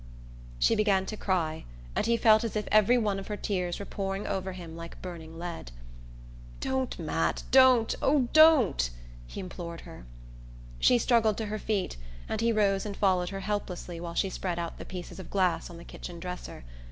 She 0.57 0.73
began 0.75 1.05
to 1.05 1.15
cry, 1.15 1.63
and 1.95 2.07
he 2.07 2.17
felt 2.17 2.43
as 2.43 2.55
if 2.55 2.67
every 2.71 2.97
one 2.97 3.19
of 3.19 3.27
her 3.27 3.37
tears 3.37 3.77
were 3.77 3.85
pouring 3.85 4.25
over 4.25 4.53
him 4.53 4.75
like 4.75 4.99
burning 4.99 5.37
lead. 5.37 5.71
"Don't, 6.59 6.97
Matt, 6.97 7.43
don't 7.51 7.93
oh, 8.01 8.27
don't!" 8.33 8.89
he 9.27 9.39
implored 9.39 9.81
her. 9.81 10.05
She 10.79 10.97
struggled 10.97 11.37
to 11.37 11.45
her 11.45 11.59
feet, 11.59 11.97
and 12.27 12.41
he 12.41 12.51
rose 12.51 12.83
and 12.83 12.97
followed 12.97 13.29
her 13.29 13.41
helplessly 13.41 13.99
while 13.99 14.15
she 14.15 14.31
spread 14.31 14.57
out 14.57 14.79
the 14.79 14.85
pieces 14.85 15.19
of 15.19 15.29
glass 15.29 15.69
on 15.69 15.77
the 15.77 15.85
kitchen 15.85 16.19
dresser. 16.19 16.63